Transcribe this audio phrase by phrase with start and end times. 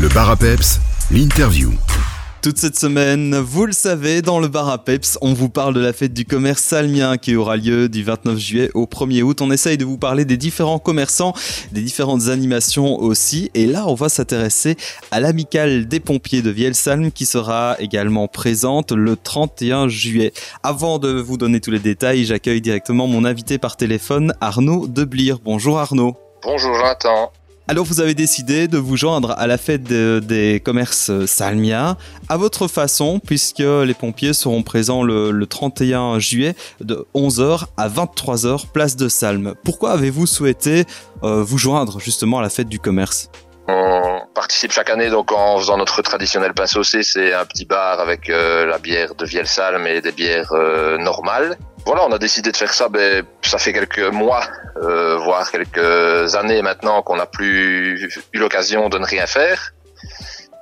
[0.00, 0.78] Le bar à peps,
[1.10, 1.72] l'interview.
[2.40, 5.80] Toute cette semaine, vous le savez, dans le bar à Peps, on vous parle de
[5.80, 9.40] la fête du commerce salmien qui aura lieu du 29 juillet au 1er août.
[9.42, 11.32] On essaye de vous parler des différents commerçants,
[11.72, 13.50] des différentes animations aussi.
[13.54, 14.76] Et là, on va s'intéresser
[15.10, 20.32] à l'amicale des pompiers de Vielsalm qui sera également présente le 31 juillet.
[20.62, 25.40] Avant de vous donner tous les détails, j'accueille directement mon invité par téléphone, Arnaud Deblire.
[25.44, 26.16] Bonjour Arnaud.
[26.44, 27.32] Bonjour Jonathan.
[27.70, 31.98] Alors vous avez décidé de vous joindre à la fête de- des commerces Salmia
[32.30, 37.88] à votre façon puisque les pompiers seront présents le, le 31 juillet de 11h à
[37.90, 39.54] 23h place de Salm.
[39.64, 40.84] Pourquoi avez-vous souhaité
[41.22, 43.28] euh, vous joindre justement à la fête du commerce?
[43.70, 48.00] On participe chaque année donc en faisant notre traditionnel pain saucé, c'est un petit bar
[48.00, 51.58] avec euh, la bière de Vielsalm et des bières euh, normales.
[51.88, 54.44] Voilà, on a décidé de faire ça, ben, ça fait quelques mois,
[54.82, 59.72] euh, voire quelques années maintenant qu'on n'a plus eu l'occasion de ne rien faire.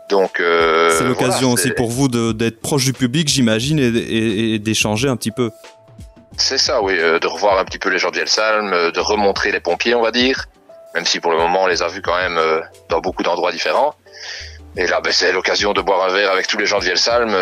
[0.08, 4.54] Donc euh, C'est l'occasion voilà, aussi pour vous d'être proche du public j'imagine et, et-
[4.54, 5.50] et d'échanger un petit peu.
[6.36, 9.00] C'est ça, oui, euh, de revoir un petit peu les gens de Vielsalm, euh, de
[9.00, 10.44] remontrer les pompiers, on va dire,
[10.94, 12.38] même si pour le moment on les a vus quand même
[12.88, 13.94] dans beaucoup d'endroits différents.
[14.76, 17.34] Et là, ben, c'est l'occasion de boire un verre avec tous les gens de Vielsalm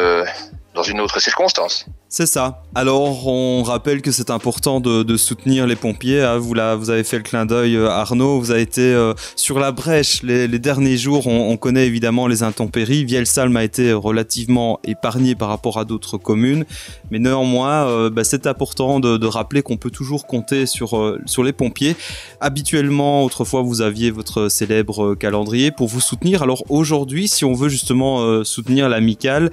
[0.74, 1.84] dans une autre circonstance.
[2.08, 2.62] C'est ça.
[2.76, 6.22] Alors, on rappelle que c'est important de, soutenir les pompiers.
[6.22, 6.38] hein.
[6.38, 8.38] Vous, là, vous avez fait le clin d'œil, euh, Arnaud.
[8.38, 11.26] Vous avez été euh, sur la brèche les, derniers jours.
[11.26, 13.04] On, on connaît évidemment les intempéries.
[13.04, 16.64] Vielsalm a été relativement épargné par rapport à d'autres communes.
[17.10, 21.52] Mais néanmoins, euh, bah, c'est important de, rappeler qu'on peut toujours compter sur, sur les
[21.52, 21.96] pompiers.
[22.40, 26.42] Habituellement, autrefois, vous aviez votre célèbre calendrier pour vous soutenir.
[26.42, 29.50] Alors aujourd'hui, si on veut justement soutenir l'amicale,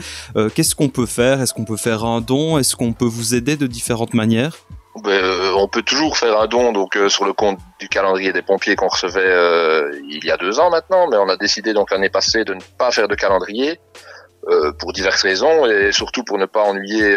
[0.53, 1.41] qu'est-ce qu'on peut faire?
[1.41, 2.50] Est-ce qu'on peut faire un don?
[2.59, 4.57] Est-ce qu'on peut vous aider de différentes manières?
[5.03, 8.33] Ben, euh, on peut toujours faire un don donc euh, sur le compte du calendrier
[8.33, 11.73] des pompiers qu'on recevait euh, il y a deux ans maintenant, mais on a décidé
[11.73, 13.79] donc l'année passée de ne pas faire de calendrier
[14.79, 17.15] pour diverses raisons et surtout pour ne pas ennuyer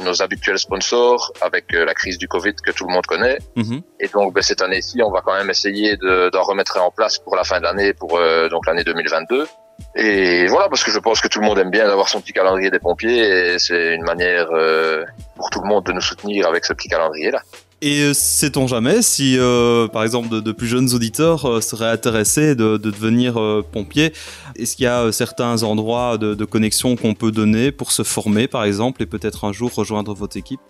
[0.00, 3.38] nos habituels sponsors avec la crise du Covid que tout le monde connaît.
[3.54, 3.80] Mhm.
[4.00, 7.18] Et donc ben, cette année-ci, on va quand même essayer de- d'en remettre en place
[7.18, 8.18] pour la fin de l'année, pour
[8.50, 9.46] donc l'année 2022.
[9.94, 12.32] Et voilà, parce que je pense que tout le monde aime bien d'avoir son petit
[12.32, 13.18] calendrier des pompiers
[13.54, 15.04] et c'est une manière euh,
[15.36, 17.40] pour tout le monde de nous soutenir avec ce petit calendrier-là.
[17.84, 21.90] Et euh, sait-on jamais si, euh, par exemple, de, de plus jeunes auditeurs euh, seraient
[21.90, 23.34] intéressés de, de devenir
[23.72, 24.12] pompiers?
[24.56, 28.46] Est-ce qu'il y a certains endroits de, de connexion qu'on peut donner pour se former,
[28.46, 30.60] par exemple, et peut-être un jour rejoindre votre équipe?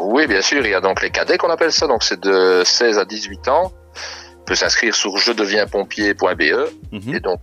[0.00, 2.62] Oui, bien sûr, il y a donc les cadets qu'on appelle ça, donc c'est de
[2.64, 3.70] 16 à 18 ans.
[4.40, 6.42] On peut s'inscrire sur je deviens pompier.be
[6.90, 7.14] Mhm.
[7.14, 7.40] Et donc,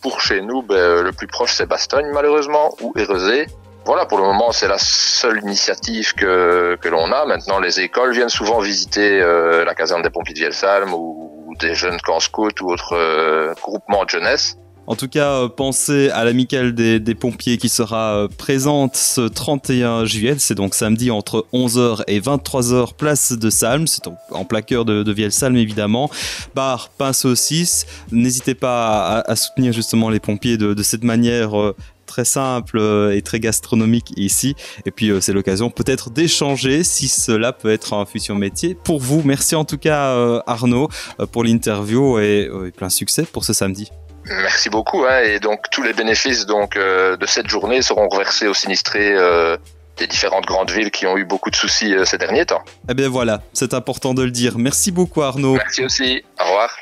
[0.00, 3.46] pour chez nous, ben, le plus proche, c'est Bastogne, malheureusement, ou Érezé.
[3.86, 7.24] Voilà, pour le moment, c'est la seule initiative que, que l'on a.
[7.24, 11.54] Maintenant, les écoles viennent souvent visiter euh, la caserne des pompiers de Vielsalm ou, ou
[11.56, 14.56] des jeunes camps scouts ou autres euh, groupements de jeunesse.
[14.86, 20.04] En tout cas, euh, pensez à l'amicale des, pompiers qui sera euh, présente ce 31
[20.04, 20.34] juillet.
[20.38, 23.86] C'est donc samedi entre 11h et 23h, place de Salm.
[23.86, 26.10] C'est en, plein cœur de, de Vielsalm, évidemment.
[26.54, 27.86] Bar, pain, saucisse.
[28.10, 31.58] N'hésitez pas à, soutenir justement les pompiers de, cette manière.
[31.60, 31.76] euh,
[32.06, 32.80] très simple
[33.14, 38.04] et très gastronomique ici et puis c'est l'occasion peut-être d'échanger si cela peut être un
[38.04, 40.88] futur métier pour vous merci en tout cas Arnaud
[41.30, 43.92] pour l'interview et plein succès pour ce samedi
[44.30, 45.04] Merci beaucoup.
[45.04, 49.12] Hein, et donc, tous les bénéfices donc euh, de cette journée seront reversés aux sinistrés
[49.12, 49.56] euh,
[49.96, 52.62] des différentes grandes villes qui ont eu beaucoup de soucis euh, ces derniers temps.
[52.88, 54.58] Eh bien voilà, c'est important de le dire.
[54.58, 55.54] Merci beaucoup Arnaud.
[55.54, 56.24] Merci aussi.
[56.40, 56.80] Au revoir.